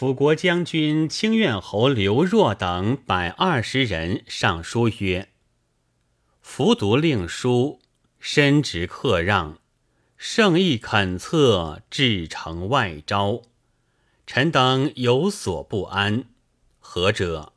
[0.00, 5.28] 辅国将军清苑侯刘若等百二十人上书曰
[6.40, 7.82] ：“服读令书，
[8.18, 9.58] 深直克让，
[10.16, 13.42] 圣意恳策，至诚外招。
[14.26, 16.24] 臣等有所不安。
[16.78, 17.52] 何者？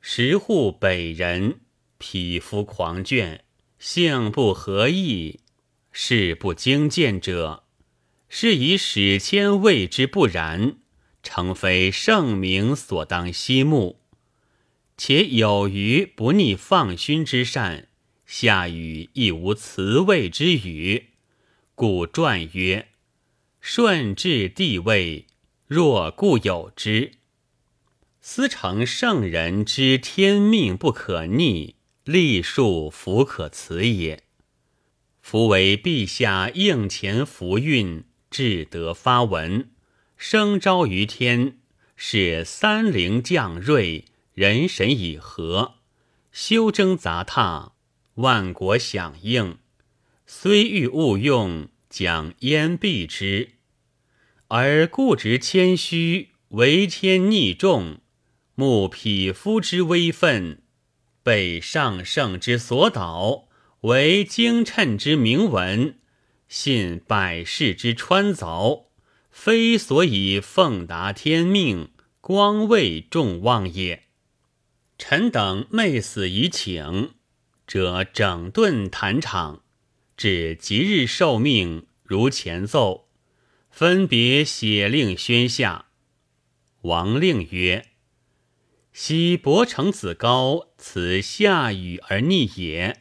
[0.00, 1.58] 十户北人，
[1.98, 3.40] 匹夫狂倦，
[3.76, 5.40] 性不合意，
[5.90, 7.64] 事不经见者，
[8.28, 10.76] 是以史迁谓之不然。”
[11.22, 14.00] 诚非圣明所当息慕，
[14.96, 17.88] 且有余不逆放勋之善，
[18.26, 21.08] 下语亦无辞位之语，
[21.74, 22.88] 故传曰
[23.60, 25.26] ：“顺治帝位，
[25.66, 27.12] 若固有之，
[28.20, 34.22] 思成圣人之天命不可逆，立数弗可辞也。
[35.20, 39.70] 夫为陛下应前福运，至德发文。”
[40.22, 41.56] 生昭于天，
[41.96, 45.76] 是三灵降瑞，人神以和，
[46.30, 47.72] 修征杂沓，
[48.16, 49.56] 万国响应。
[50.26, 53.52] 虽欲勿用，将焉避之？
[54.48, 58.00] 而固执谦虚，为天逆众，
[58.54, 60.60] 慕匹夫之威愤，
[61.22, 63.48] 被上圣之所导，
[63.80, 65.98] 为精称之铭文，
[66.46, 68.89] 信百世之穿凿。
[69.30, 74.04] 非所以奉达天命，光位众望也。
[74.98, 77.12] 臣等昧死以请，
[77.66, 79.62] 者整顿坛场，
[80.16, 83.08] 至即日受命，如前奏，
[83.70, 85.86] 分别写令宣下。
[86.82, 87.86] 王令曰
[88.92, 92.96] ：“昔伯承子高，此下雨而逆也；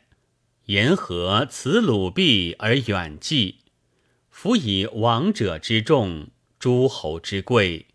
[0.66, 3.60] 言何此鲁毕而远继？”
[4.42, 7.88] 夫以王者之众，诸侯之贵，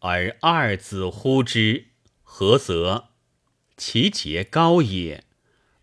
[0.00, 1.90] 而二子呼之，
[2.24, 3.10] 何则？
[3.76, 5.22] 其节高也。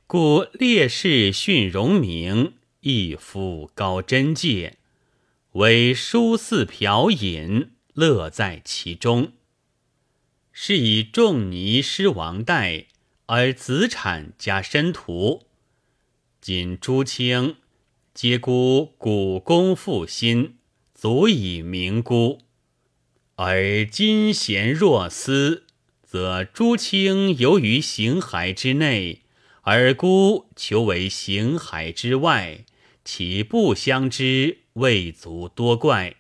[0.06, 4.80] 故烈士训荣名，亦复高贞戒，
[5.54, 9.32] 为书肆嫖饮，乐在其中。
[10.52, 12.88] 是以仲尼失王代，
[13.28, 15.48] 而子产加申屠。
[16.42, 17.56] 今朱清。
[18.22, 20.58] 皆孤古公复心，
[20.94, 22.40] 足以明孤。
[23.36, 25.64] 而今贤若斯，
[26.04, 29.22] 则诸卿游于形骸之内，
[29.62, 32.66] 而孤求为形骸之外，
[33.06, 36.18] 其不相知，未足多怪。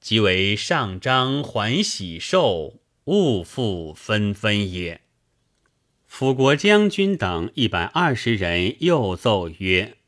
[0.00, 5.02] 即为上章还喜寿，物复纷纷也。
[6.06, 9.98] 辅国将军等一百二十人又奏曰。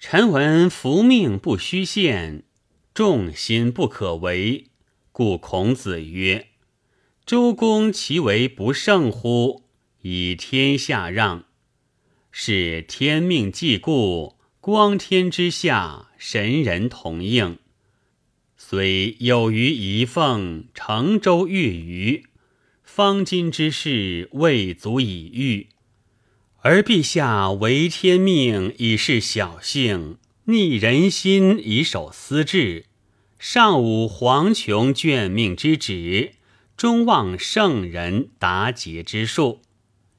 [0.00, 2.44] 臣闻福命不虚现，
[2.94, 4.68] 众心不可违，
[5.12, 6.46] 故孔子曰
[7.26, 9.64] ：“周公其为不胜乎？
[10.00, 11.44] 以天下让，
[12.32, 17.58] 是天命既固，光天之下，神人同应。
[18.56, 22.24] 虽有余遗奉，成舟越余，
[22.82, 25.68] 方今之事未足以御。”
[26.62, 32.84] 而陛下为天命，以示小幸；逆人心，以守私志。
[33.38, 36.34] 上无黄琼眷命之旨，
[36.76, 39.62] 中望圣人达节之术，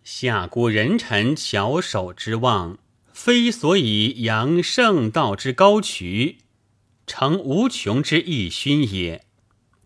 [0.03, 2.79] 下估人臣巧手之望。
[3.13, 6.37] 非所以扬圣道之高渠，
[7.05, 9.23] 成无穷之义勋也。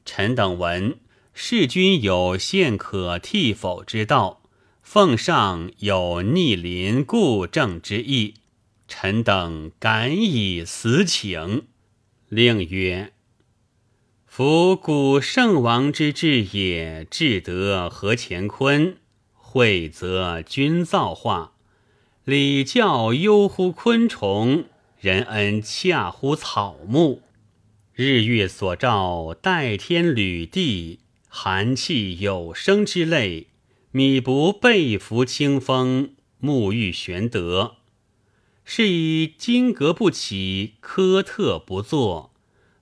[0.06, 0.96] 臣等闻
[1.34, 4.44] 世君有献可替否之道。
[4.85, 8.35] 奉上有逆鳞故正之意，
[8.88, 11.63] 臣等敢以死请。
[12.29, 13.12] 令曰：
[14.28, 18.97] 夫古圣王之治也，至德何乾坤？
[19.34, 21.53] 惠则君造化，
[22.23, 24.66] 礼教优乎昆虫，
[25.00, 27.23] 仁恩洽乎草木。
[27.91, 33.47] 日月所照，代天履地，寒气有生之类。
[33.96, 37.78] 米不背服清风，沐浴玄德，
[38.66, 42.34] 是以金戈不起，苛特不作，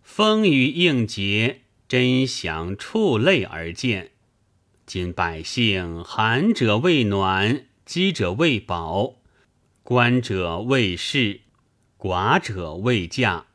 [0.01, 4.09] 风雨应节，真祥触类而见。
[4.87, 9.17] 今百姓寒者未暖，饥者未饱，
[9.83, 11.41] 官者未仕，
[11.99, 13.45] 寡者未嫁，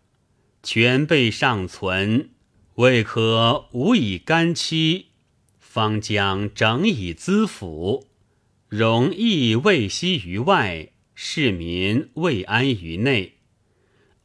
[0.62, 2.30] 全备尚存，
[2.76, 5.07] 未可无以干戚。
[5.78, 8.08] 方将整以资府，
[8.68, 13.34] 容易未息于外，市民未安于内。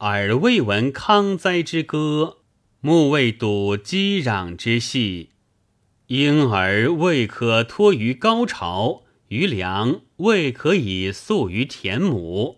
[0.00, 2.38] 耳未闻康哉之歌，
[2.80, 5.28] 目未睹激壤之戏，
[6.08, 12.56] 婴儿未可托于高巢，余粮未可以宿于田亩。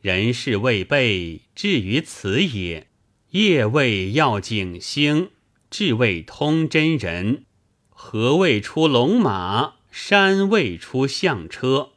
[0.00, 2.86] 人事未备，至于此也。
[3.30, 5.30] 夜未要景星，
[5.68, 7.46] 至未通真人。
[7.96, 11.90] 河未出龙马，山未出象车。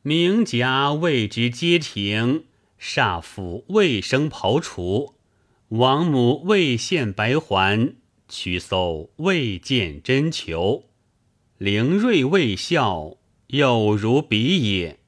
[0.00, 2.44] 名甲未知街亭，
[2.80, 5.14] 煞府未生庖厨。
[5.68, 7.96] 王母未现白环，
[8.28, 10.84] 曲叟未见真裘。
[11.58, 13.16] 灵瑞未孝，
[13.48, 15.00] 有如彼也。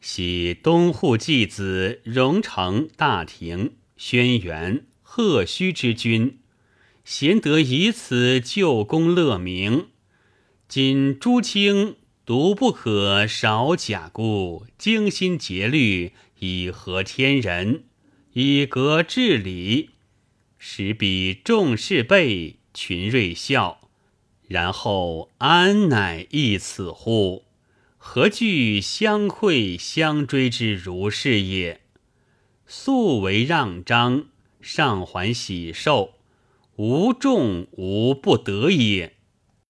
[0.00, 6.40] 喜东户继子荣成大庭轩辕贺胥之君，
[7.04, 9.88] 贤得以此救功乐名。
[10.68, 17.84] 今朱清独不可少假故，精心竭虑以和天人，
[18.32, 19.90] 以革治理，
[20.58, 23.88] 使彼众事备，群瑞孝，
[24.46, 27.44] 然后安乃易此乎？
[27.98, 31.80] 何惧相馈相追之如是也？
[32.66, 34.26] 素为让章，
[34.60, 36.14] 上还喜寿，
[36.82, 39.12] 无众无不得也。